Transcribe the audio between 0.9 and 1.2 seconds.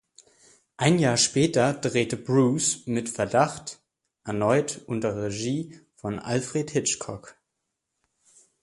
Jahr